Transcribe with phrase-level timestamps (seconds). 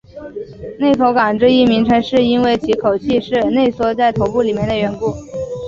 [0.79, 5.13] 内口纲这一名称是因为其口器是内缩在头部里面的缘故。